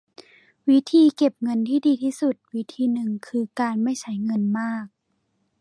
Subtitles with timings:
[0.69, 4.85] วิธีเก็บเงินที่ดีที่สุดวิธีนึงคือการไม่ใช่เงินมาก